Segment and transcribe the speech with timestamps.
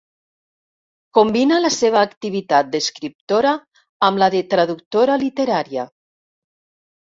[1.17, 3.53] Combina la seva activitat d'escriptora
[4.11, 5.89] amb la de traductora literària.